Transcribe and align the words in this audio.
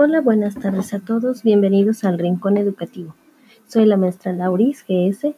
Hola, 0.00 0.20
buenas 0.20 0.54
tardes 0.54 0.94
a 0.94 1.00
todos. 1.00 1.42
Bienvenidos 1.42 2.04
al 2.04 2.20
Rincón 2.20 2.56
Educativo. 2.56 3.16
Soy 3.66 3.84
la 3.84 3.96
maestra 3.96 4.32
Lauris 4.32 4.84
GS. 4.88 5.34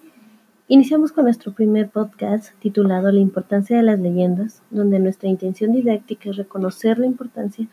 Iniciamos 0.69 1.13
con 1.13 1.25
nuestro 1.25 1.55
primer 1.55 1.89
podcast 1.89 2.53
titulado 2.59 3.11
La 3.11 3.21
importancia 3.21 3.79
de 3.79 3.83
las 3.83 3.99
leyendas, 3.99 4.63
donde 4.69 4.99
nuestra 4.99 5.31
intención 5.31 5.73
didáctica 5.73 6.29
es 6.29 6.37
reconocer 6.37 6.99
la 6.99 7.07
importancia 7.07 7.69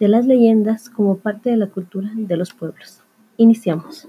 de 0.00 0.08
las 0.08 0.24
leyendas 0.24 0.88
como 0.88 1.18
parte 1.18 1.50
de 1.50 1.58
la 1.58 1.66
cultura 1.66 2.10
de 2.14 2.36
los 2.38 2.54
pueblos. 2.54 3.02
Iniciamos. 3.36 4.08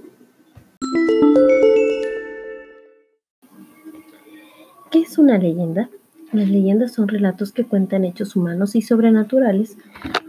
¿Qué 4.90 5.00
es 5.00 5.18
una 5.18 5.38
leyenda? 5.38 5.90
Las 6.32 6.48
leyendas 6.48 6.94
son 6.94 7.10
relatos 7.10 7.52
que 7.52 7.66
cuentan 7.66 8.06
hechos 8.06 8.38
humanos 8.38 8.78
y 8.78 8.82
sobrenaturales 8.82 9.78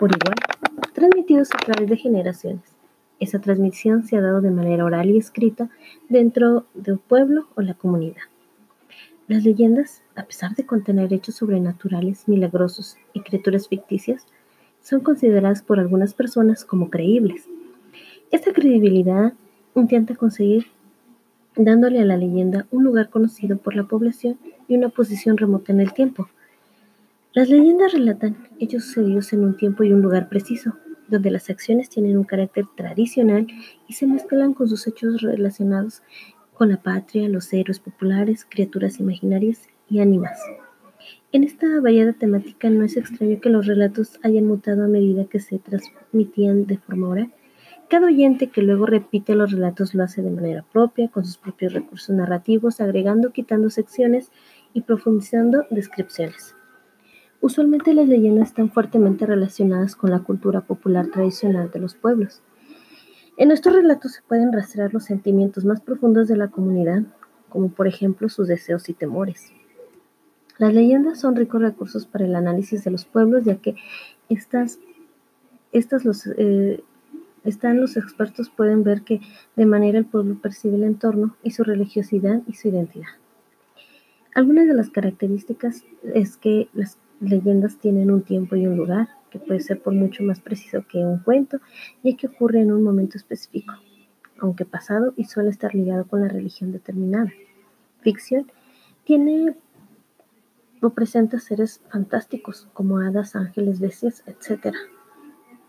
por 0.00 0.10
igual 0.10 0.34
transmitidos 1.02 1.48
a 1.52 1.58
través 1.58 1.90
de 1.90 1.96
generaciones. 1.96 2.62
Esa 3.18 3.40
transmisión 3.40 4.04
se 4.04 4.16
ha 4.16 4.20
dado 4.20 4.40
de 4.40 4.52
manera 4.52 4.84
oral 4.84 5.10
y 5.10 5.18
escrita 5.18 5.68
dentro 6.08 6.66
de 6.74 6.92
un 6.92 6.98
pueblo 6.98 7.48
o 7.56 7.62
la 7.62 7.74
comunidad. 7.74 8.22
Las 9.26 9.42
leyendas, 9.42 10.04
a 10.14 10.22
pesar 10.22 10.54
de 10.54 10.64
contener 10.64 11.12
hechos 11.12 11.34
sobrenaturales, 11.34 12.28
milagrosos 12.28 12.98
y 13.14 13.20
criaturas 13.22 13.66
ficticias, 13.66 14.28
son 14.80 15.00
consideradas 15.00 15.60
por 15.60 15.80
algunas 15.80 16.14
personas 16.14 16.64
como 16.64 16.88
creíbles. 16.88 17.48
Esta 18.30 18.52
credibilidad 18.52 19.32
intenta 19.74 20.14
conseguir 20.14 20.66
dándole 21.56 21.98
a 22.00 22.04
la 22.04 22.16
leyenda 22.16 22.68
un 22.70 22.84
lugar 22.84 23.10
conocido 23.10 23.56
por 23.56 23.74
la 23.74 23.82
población 23.82 24.38
y 24.68 24.76
una 24.76 24.88
posición 24.88 25.36
remota 25.36 25.72
en 25.72 25.80
el 25.80 25.92
tiempo. 25.94 26.28
Las 27.32 27.48
leyendas 27.48 27.92
relatan 27.92 28.36
hechos 28.60 28.84
sucedidos 28.84 29.32
en 29.32 29.42
un 29.42 29.56
tiempo 29.56 29.82
y 29.82 29.92
un 29.92 30.00
lugar 30.00 30.28
preciso, 30.28 30.74
donde 31.12 31.30
las 31.30 31.48
acciones 31.50 31.88
tienen 31.88 32.18
un 32.18 32.24
carácter 32.24 32.64
tradicional 32.76 33.46
y 33.86 33.92
se 33.92 34.08
mezclan 34.08 34.54
con 34.54 34.68
sus 34.68 34.86
hechos 34.88 35.20
relacionados 35.20 36.02
con 36.54 36.70
la 36.70 36.82
patria, 36.82 37.28
los 37.28 37.52
héroes 37.52 37.78
populares, 37.78 38.46
criaturas 38.48 38.98
imaginarias 38.98 39.68
y 39.88 40.00
ánimas. 40.00 40.40
En 41.30 41.44
esta 41.44 41.66
variada 41.80 42.12
temática 42.12 42.68
no 42.70 42.84
es 42.84 42.96
extraño 42.96 43.40
que 43.40 43.48
los 43.48 43.66
relatos 43.66 44.18
hayan 44.22 44.46
mutado 44.46 44.84
a 44.84 44.88
medida 44.88 45.24
que 45.24 45.40
se 45.40 45.58
transmitían 45.58 46.66
de 46.66 46.78
forma 46.78 47.08
oral. 47.08 47.32
Cada 47.88 48.06
oyente 48.06 48.48
que 48.48 48.62
luego 48.62 48.86
repite 48.86 49.34
los 49.34 49.52
relatos 49.52 49.94
lo 49.94 50.02
hace 50.02 50.22
de 50.22 50.30
manera 50.30 50.64
propia, 50.72 51.08
con 51.08 51.24
sus 51.24 51.36
propios 51.36 51.72
recursos 51.72 52.14
narrativos, 52.14 52.80
agregando, 52.80 53.32
quitando 53.32 53.70
secciones 53.70 54.30
y 54.72 54.82
profundizando 54.82 55.64
descripciones. 55.70 56.54
Usualmente 57.42 57.92
las 57.92 58.06
leyendas 58.06 58.50
están 58.50 58.70
fuertemente 58.70 59.26
relacionadas 59.26 59.96
con 59.96 60.10
la 60.12 60.20
cultura 60.20 60.60
popular 60.60 61.08
tradicional 61.08 61.72
de 61.72 61.80
los 61.80 61.96
pueblos. 61.96 62.40
En 63.36 63.50
estos 63.50 63.72
relatos 63.72 64.12
se 64.12 64.22
pueden 64.22 64.52
rastrear 64.52 64.94
los 64.94 65.06
sentimientos 65.06 65.64
más 65.64 65.80
profundos 65.80 66.28
de 66.28 66.36
la 66.36 66.52
comunidad, 66.52 67.02
como 67.48 67.70
por 67.70 67.88
ejemplo 67.88 68.28
sus 68.28 68.46
deseos 68.46 68.88
y 68.88 68.94
temores. 68.94 69.52
Las 70.58 70.72
leyendas 70.72 71.18
son 71.18 71.34
ricos 71.34 71.60
recursos 71.60 72.06
para 72.06 72.26
el 72.26 72.36
análisis 72.36 72.84
de 72.84 72.92
los 72.92 73.06
pueblos, 73.06 73.42
ya 73.42 73.56
que 73.56 73.74
estas, 74.28 74.78
estas 75.72 76.04
los, 76.04 76.28
eh, 76.38 76.84
están 77.42 77.80
los 77.80 77.96
expertos 77.96 78.50
pueden 78.50 78.84
ver 78.84 79.02
que 79.02 79.20
de 79.56 79.66
manera 79.66 79.98
el 79.98 80.04
pueblo 80.04 80.36
percibe 80.40 80.76
el 80.76 80.84
entorno 80.84 81.34
y 81.42 81.50
su 81.50 81.64
religiosidad 81.64 82.40
y 82.46 82.52
su 82.52 82.68
identidad. 82.68 83.08
Algunas 84.32 84.68
de 84.68 84.74
las 84.74 84.90
características 84.90 85.82
es 86.14 86.36
que 86.36 86.68
las 86.72 86.98
leyendas 87.22 87.78
tienen 87.78 88.10
un 88.10 88.22
tiempo 88.22 88.56
y 88.56 88.66
un 88.66 88.76
lugar, 88.76 89.08
que 89.30 89.38
puede 89.38 89.60
ser 89.60 89.80
por 89.80 89.94
mucho 89.94 90.22
más 90.22 90.40
preciso 90.40 90.84
que 90.86 90.98
un 90.98 91.20
cuento, 91.20 91.58
ya 92.02 92.16
que 92.16 92.26
ocurre 92.26 92.60
en 92.60 92.72
un 92.72 92.82
momento 92.82 93.16
específico, 93.16 93.74
aunque 94.38 94.64
pasado 94.64 95.14
y 95.16 95.24
suele 95.24 95.50
estar 95.50 95.74
ligado 95.74 96.06
con 96.06 96.20
la 96.20 96.28
religión 96.28 96.72
determinada. 96.72 97.32
Ficción 98.00 98.50
tiene 99.04 99.56
o 100.82 100.90
presenta 100.90 101.38
seres 101.38 101.80
fantásticos 101.90 102.68
como 102.72 102.98
hadas, 102.98 103.36
ángeles, 103.36 103.78
bestias, 103.78 104.24
etc. 104.26 104.74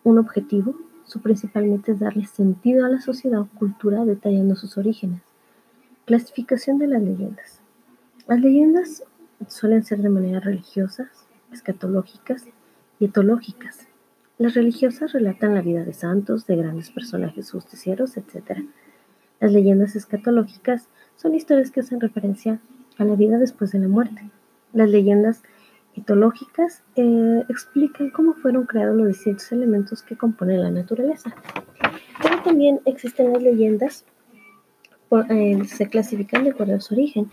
Un 0.03 0.17
objetivo, 0.17 0.75
su 1.05 1.21
principalmente 1.21 1.91
es 1.91 1.99
darle 1.99 2.25
sentido 2.25 2.85
a 2.85 2.89
la 2.89 2.99
sociedad 2.99 3.41
o 3.41 3.47
cultura 3.47 4.05
detallando 4.05 4.55
sus 4.55 4.77
orígenes. 4.77 5.21
Clasificación 6.05 6.79
de 6.79 6.87
las 6.87 7.01
leyendas. 7.01 7.61
Las 8.27 8.39
leyendas 8.39 9.03
suelen 9.47 9.83
ser 9.83 10.01
de 10.01 10.09
manera 10.09 10.39
religiosa, 10.39 11.11
escatológicas 11.53 12.47
y 12.99 13.05
etológicas. 13.05 13.87
Las 14.37 14.55
religiosas 14.55 15.13
relatan 15.13 15.53
la 15.53 15.61
vida 15.61 15.83
de 15.83 15.93
santos, 15.93 16.47
de 16.47 16.55
grandes 16.55 16.89
personajes 16.89 17.51
justicieros, 17.51 18.17
etc. 18.17 18.65
Las 19.39 19.51
leyendas 19.51 19.95
escatológicas 19.95 20.89
son 21.15 21.35
historias 21.35 21.71
que 21.71 21.81
hacen 21.81 21.99
referencia 21.99 22.59
a 22.97 23.05
la 23.05 23.15
vida 23.15 23.37
después 23.37 23.71
de 23.71 23.79
la 23.79 23.87
muerte. 23.87 24.29
Las 24.73 24.89
leyendas 24.89 25.43
etológicas 25.95 26.83
eh, 26.95 27.43
explican 27.49 28.09
cómo 28.09 28.33
fueron 28.33 28.65
creados 28.65 28.95
los 28.95 29.07
distintos 29.07 29.51
elementos 29.51 30.01
que 30.01 30.17
componen 30.17 30.61
la 30.61 30.71
naturaleza. 30.71 31.35
Pero 32.21 32.41
también 32.41 32.81
existen 32.85 33.33
las 33.33 33.43
leyendas, 33.43 34.05
eh, 35.29 35.63
se 35.65 35.89
clasifican 35.89 36.43
de 36.43 36.51
acuerdo 36.51 36.75
a 36.75 36.81
su 36.81 36.95
origen 36.95 37.29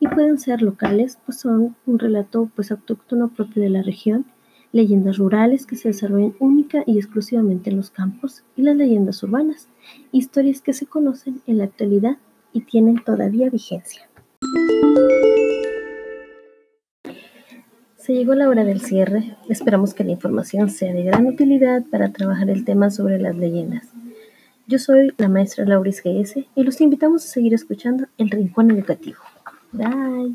y 0.00 0.08
pueden 0.08 0.38
ser 0.38 0.62
locales, 0.62 1.18
pues 1.26 1.38
son 1.38 1.76
un 1.86 1.98
relato 1.98 2.50
pues 2.56 2.72
autóctono 2.72 3.28
propio 3.28 3.62
de 3.62 3.68
la 3.68 3.82
región, 3.82 4.24
leyendas 4.72 5.18
rurales 5.18 5.66
que 5.66 5.76
se 5.76 5.88
desarrollan 5.88 6.34
única 6.40 6.82
y 6.86 6.96
exclusivamente 6.96 7.70
en 7.70 7.76
los 7.76 7.90
campos 7.90 8.42
y 8.56 8.62
las 8.62 8.76
leyendas 8.76 9.22
urbanas, 9.22 9.68
historias 10.10 10.62
que 10.62 10.72
se 10.72 10.86
conocen 10.86 11.42
en 11.46 11.58
la 11.58 11.64
actualidad 11.64 12.16
y 12.52 12.62
tienen 12.62 13.04
todavía 13.04 13.50
vigencia. 13.50 14.08
Se 17.96 18.14
llegó 18.14 18.34
la 18.34 18.48
hora 18.48 18.64
del 18.64 18.80
cierre. 18.80 19.36
Esperamos 19.48 19.92
que 19.92 20.04
la 20.04 20.12
información 20.12 20.70
sea 20.70 20.92
de 20.92 21.04
gran 21.04 21.26
utilidad 21.26 21.84
para 21.90 22.10
trabajar 22.10 22.48
el 22.48 22.64
tema 22.64 22.90
sobre 22.90 23.20
las 23.20 23.36
leyendas. 23.36 23.88
Yo 24.66 24.78
soy 24.78 25.12
la 25.18 25.28
maestra 25.28 25.66
Lauris 25.66 26.02
GS 26.02 26.46
y 26.54 26.62
los 26.62 26.80
invitamos 26.80 27.24
a 27.24 27.28
seguir 27.28 27.52
escuchando 27.52 28.06
El 28.16 28.30
Rincón 28.30 28.70
Educativo. 28.70 29.18
Bye. 29.72 30.34